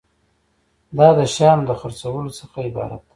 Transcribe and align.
دا 0.97 1.07
د 1.17 1.19
شیانو 1.33 1.67
د 1.69 1.71
خرڅولو 1.79 2.29
څخه 2.39 2.57
عبارت 2.67 3.01
دی. 3.03 3.09